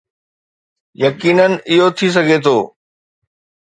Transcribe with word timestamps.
يقينن 1.03 1.53
اهو 1.69 1.85
ٿي 1.97 2.07
سگهي 2.15 2.37
ٿو 2.45 2.57